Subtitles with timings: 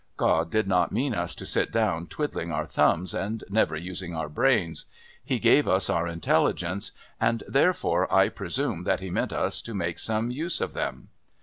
[0.17, 4.29] God did not mean us to sit down twiddling our thumbs and never using our
[4.29, 4.85] brains.
[5.23, 9.99] He gave us our intelligences, and therefore I presume that He meant us to make
[9.99, 11.09] some use of them.